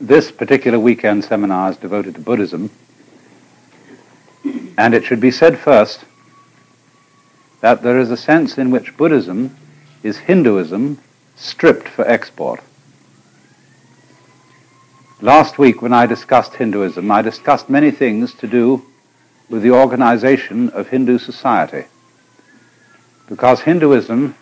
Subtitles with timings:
[0.00, 2.70] this particular weekend seminar is devoted to Buddhism,
[4.76, 6.04] and it should be said first
[7.60, 9.56] that there is a sense in which Buddhism
[10.02, 10.98] is Hinduism
[11.34, 12.62] stripped for export.
[15.22, 18.84] Last week, when I discussed Hinduism, I discussed many things to do
[19.48, 21.86] with the organization of Hindu society.
[23.26, 24.36] Because Hinduism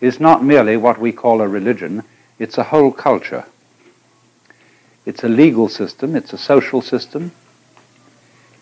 [0.00, 2.04] is not merely what we call a religion,
[2.38, 3.44] it's a whole culture.
[5.04, 7.32] It's a legal system, it's a social system,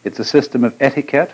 [0.04, 1.32] it's a system of etiquette,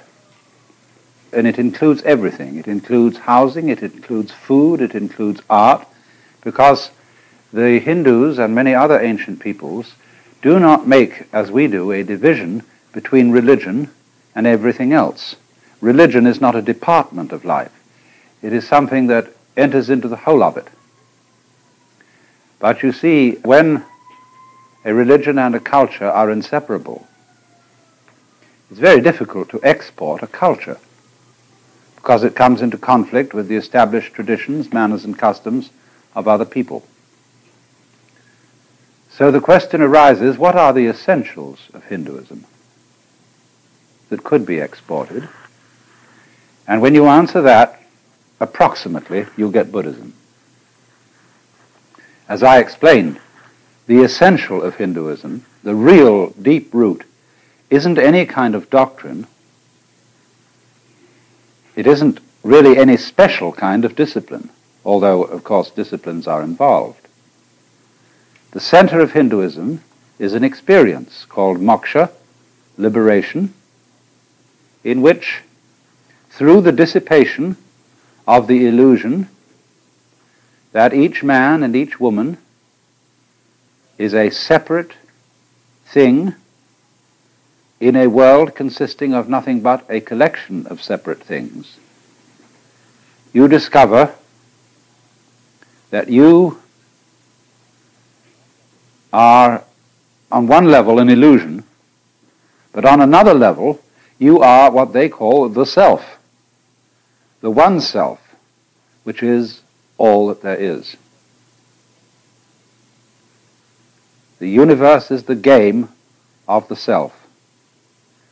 [1.33, 2.57] and it includes everything.
[2.57, 5.87] It includes housing, it includes food, it includes art,
[6.43, 6.91] because
[7.53, 9.95] the Hindus and many other ancient peoples
[10.43, 13.91] do not make, as we do, a division between religion
[14.35, 15.37] and everything else.
[15.81, 17.73] Religion is not a department of life.
[18.43, 20.69] It is something that enters into the whole of it.
[22.59, 23.85] But you see, when
[24.87, 27.07] a religion and a culture are inseparable,
[28.71, 30.79] it's very difficult to export a culture
[31.97, 35.71] because it comes into conflict with the established traditions, manners, and customs
[36.15, 36.87] of other people.
[39.11, 42.45] So the question arises, what are the essentials of Hinduism
[44.09, 45.29] that could be exported?
[46.69, 47.83] And when you answer that,
[48.39, 50.15] approximately, you'll get Buddhism.
[52.29, 53.19] As I explained,
[53.87, 57.05] the essential of Hinduism, the real deep root,
[57.71, 59.27] isn't any kind of doctrine.
[61.75, 64.51] It isn't really any special kind of discipline,
[64.85, 67.07] although, of course, disciplines are involved.
[68.53, 69.83] The center of Hinduism
[70.19, 72.11] is an experience called moksha,
[72.79, 73.53] liberation,
[74.83, 75.43] in which,
[76.31, 77.57] through the dissipation
[78.27, 79.29] of the illusion
[80.73, 82.39] that each man and each woman
[83.99, 84.93] is a separate
[85.87, 86.35] thing
[87.81, 91.79] in a world consisting of nothing but a collection of separate things,
[93.33, 94.15] you discover
[95.91, 96.59] that you
[99.13, 99.63] are
[100.33, 101.65] on one level an illusion,
[102.73, 103.81] but on another level
[104.19, 106.19] you are what they call the self,
[107.41, 108.21] the one self,
[109.05, 109.61] which is
[109.99, 110.97] all that there is.
[114.39, 115.89] The universe is the game
[116.47, 117.27] of the self,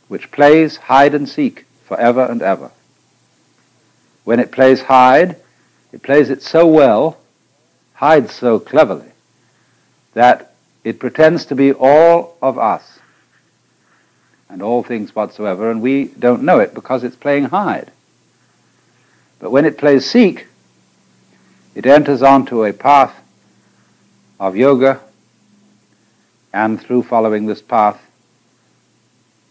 [0.08, 2.70] which plays hide and seek forever and ever.
[4.24, 5.36] When it plays hide,
[5.92, 7.18] it plays it so well,
[7.94, 9.12] hides so cleverly,
[10.12, 12.98] that it pretends to be all of us
[14.48, 17.90] and all things whatsoever, and we don't know it because it's playing hide.
[19.38, 20.46] But when it plays seek,
[21.74, 23.14] it enters onto a path
[24.38, 25.00] of yoga,
[26.54, 28.00] and through following this path,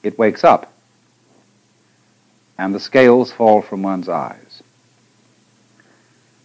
[0.01, 0.73] it wakes up,
[2.57, 4.63] and the scales fall from one's eyes.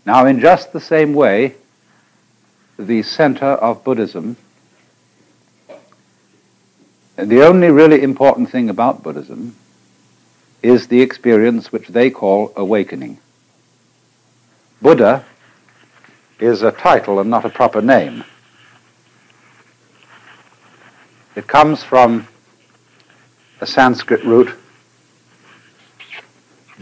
[0.04, 1.54] Now, in just the same way,
[2.78, 4.36] the center of Buddhism
[7.18, 9.56] the only really important thing about Buddhism
[10.62, 13.18] is the experience which they call awakening.
[14.80, 15.24] Buddha
[16.38, 18.22] is a title and not a proper name.
[21.36, 22.26] It comes from
[23.60, 24.54] a Sanskrit root,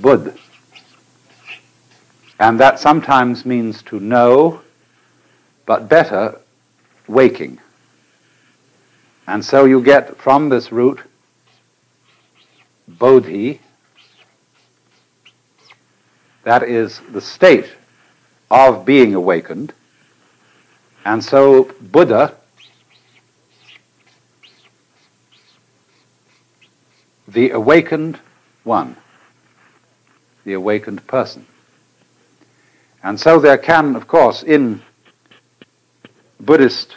[0.01, 0.37] budh,
[2.39, 4.61] and that sometimes means to know,
[5.65, 6.39] but better,
[7.09, 7.59] waking.
[9.27, 11.01] And so you get from this root
[12.87, 13.61] bodhi,
[16.45, 17.69] that is the state
[18.51, 19.73] of being awakened.
[21.05, 22.35] And so Buddha
[27.29, 28.19] the awakened
[28.65, 28.97] one,
[30.45, 31.47] the awakened person.
[33.03, 34.83] And so there can, of course, in
[36.41, 36.97] Buddhist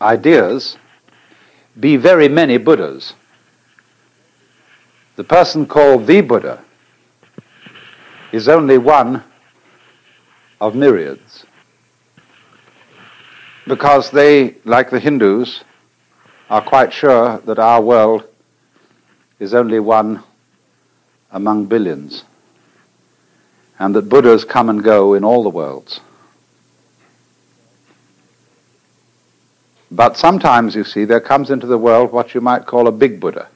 [0.00, 0.76] ideas
[1.78, 3.14] be very many Buddhas.
[5.16, 6.62] The person called the Buddha
[8.32, 9.24] is only one
[10.60, 11.44] of myriads.
[13.66, 15.64] Because they, like the Hindus,
[16.50, 18.27] are quite sure that our world
[19.38, 20.22] is only one
[21.30, 22.24] among billions,
[23.78, 26.00] and that Buddhas come and go in all the worlds.
[29.90, 33.20] But sometimes, you see, there comes into the world what you might call a big
[33.20, 33.48] Buddha,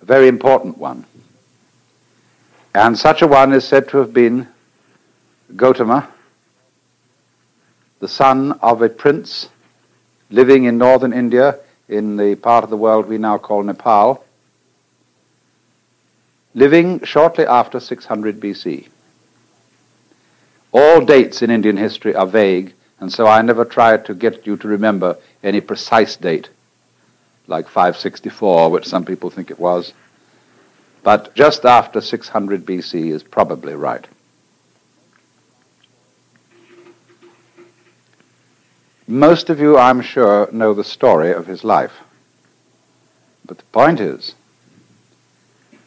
[0.00, 1.04] a very important one.
[2.74, 4.46] And such a one is said to have been
[5.54, 6.06] Gotama,
[7.98, 9.48] the son of a prince
[10.30, 11.58] living in northern India,
[11.90, 14.24] in the part of the world we now call Nepal,
[16.54, 18.88] living shortly after 600 BC.
[20.72, 24.56] All dates in Indian history are vague, and so I never tried to get you
[24.58, 26.48] to remember any precise date,
[27.48, 29.92] like 564, which some people think it was.
[31.02, 34.06] But just after 600 BC is probably right.
[39.10, 41.90] Most of you, I'm sure, know the story of his life.
[43.44, 44.36] But the point is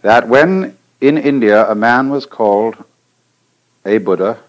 [0.01, 2.83] that when in India a man was called
[3.85, 4.39] a Buddha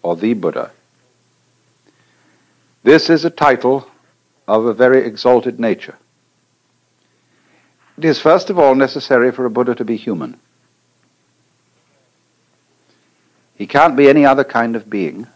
[0.00, 0.70] or the Buddha,
[2.84, 3.86] this is a title
[4.48, 5.98] of a very exalted nature.
[7.98, 10.40] It is first of all necessary for a Buddha to be human.
[13.56, 15.26] He can't be any other kind of being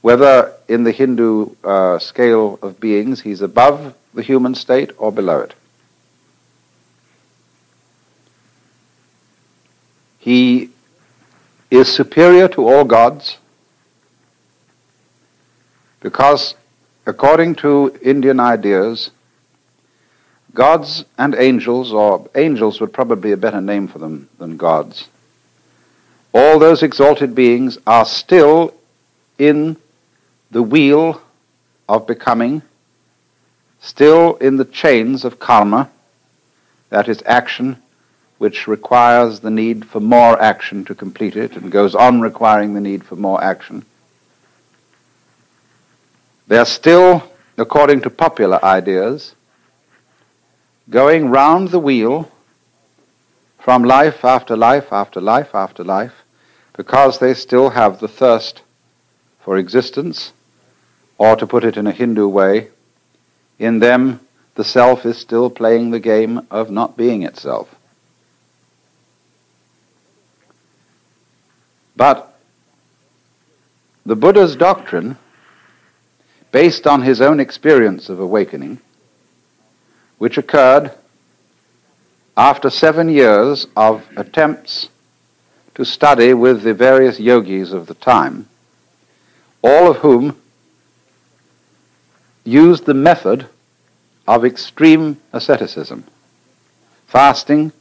[0.00, 5.40] whether in the Hindu uh, scale of beings he's above the human state or below
[5.40, 5.54] it.
[10.18, 10.70] He
[11.70, 13.38] is superior to all gods
[16.00, 16.54] because,
[17.06, 19.10] according to Indian ideas,
[20.54, 25.08] gods and angels, or angels would probably be a better name for them than gods,
[26.32, 28.74] all those exalted beings are still
[29.38, 29.76] in
[30.50, 31.20] the wheel
[31.88, 32.62] of becoming,
[33.80, 35.90] still in the chains of karma,
[36.90, 37.76] that is action
[38.38, 42.80] which requires the need for more action to complete it and goes on requiring the
[42.80, 43.84] need for more action.
[46.46, 49.34] They are still, according to popular ideas,
[50.88, 52.30] going round the wheel
[53.58, 56.14] from life after life after life after life
[56.74, 58.62] because they still have the thirst
[59.40, 60.32] for existence
[61.18, 62.68] or to put it in a Hindu way,
[63.58, 64.20] in them
[64.54, 67.74] the self is still playing the game of not being itself.
[71.96, 72.38] But
[74.06, 75.18] the Buddha's doctrine,
[76.52, 78.78] based on his own experience of awakening,
[80.18, 80.92] which occurred
[82.36, 84.88] after seven years of attempts
[85.74, 88.48] to study with the various yogis of the time,
[89.62, 90.40] all of whom
[92.48, 93.46] used the method
[94.26, 96.04] of extreme asceticism,
[97.06, 97.72] fasting,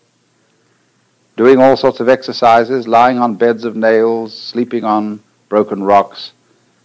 [1.36, 6.34] doing all sorts of exercises, lying on beds of nails, sleeping on broken rocks,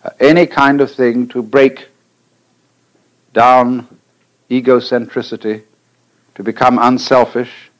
[0.05, 1.88] uh, any kind of thing to break
[3.34, 3.87] down
[4.50, 5.62] egocentricity,
[6.34, 7.70] to become unselfish,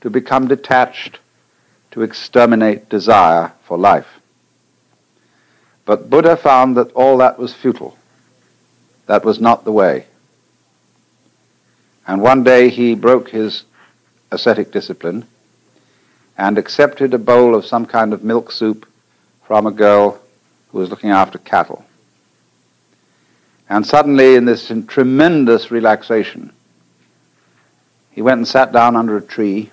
[0.00, 1.18] to become detached,
[1.92, 4.08] to exterminate desire for life.
[5.84, 7.96] But Buddha found that all that was futile.
[9.06, 10.06] That was not the way.
[12.06, 13.64] And one day he broke his
[14.30, 15.26] ascetic discipline
[16.38, 18.86] and accepted a bowl of some kind of milk soup
[19.46, 20.20] from a girl
[20.68, 21.84] who was looking after cattle.
[23.68, 26.52] And suddenly, in this tremendous relaxation,
[28.12, 29.70] he went and sat down under a tree,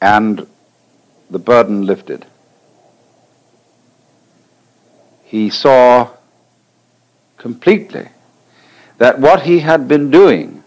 [0.00, 0.46] and
[1.30, 2.26] the burden lifted.
[5.24, 6.10] He saw
[7.36, 8.08] completely
[8.98, 10.64] that what he had been doing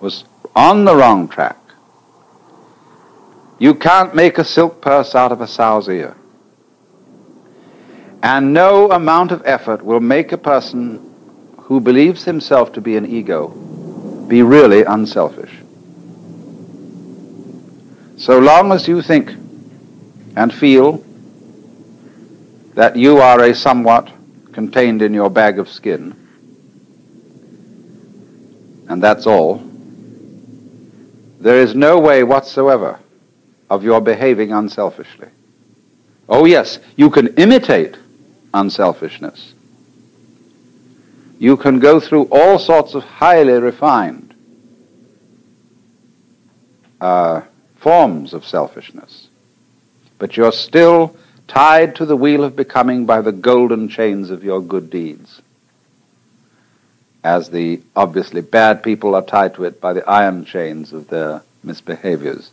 [0.00, 0.24] was
[0.54, 1.58] on the wrong track.
[3.58, 6.16] You can't make a silk purse out of a sow's ear.
[8.22, 11.04] And no amount of effort will make a person
[11.58, 13.48] who believes himself to be an ego
[14.28, 15.50] be really unselfish.
[18.16, 19.30] So long as you think
[20.36, 21.04] and feel
[22.74, 24.12] that you are a somewhat
[24.58, 26.12] contained in your bag of skin,
[28.88, 29.62] and that's all,
[31.38, 32.98] there is no way whatsoever
[33.70, 35.28] of your behaving unselfishly.
[36.28, 37.96] Oh, yes, you can imitate
[38.52, 39.54] unselfishness.
[41.38, 44.34] You can go through all sorts of highly refined
[47.00, 47.42] uh,
[47.76, 49.28] forms of selfishness,
[50.18, 51.14] but you're still
[51.48, 55.40] tied to the wheel of becoming by the golden chains of your good deeds.
[57.24, 61.42] As the obviously bad people are tied to it by the iron chains of their
[61.64, 62.50] misbehaviors.